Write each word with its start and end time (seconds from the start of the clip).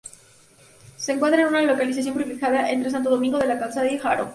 Se 0.97 1.11
encuentra 1.11 1.43
en 1.43 1.49
una 1.49 1.61
localización 1.61 2.15
privilegiada 2.15 2.71
entre 2.71 2.89
Santo 2.89 3.11
Domingo 3.11 3.37
de 3.37 3.45
la 3.45 3.59
Calzada 3.59 3.85
y 3.87 4.01
Haro. 4.03 4.29